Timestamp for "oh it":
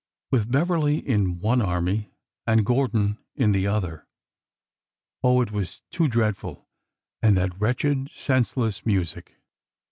5.23-5.51